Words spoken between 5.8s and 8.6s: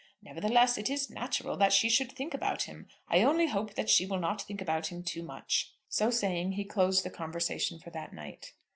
So saying he closed the conversation for that night.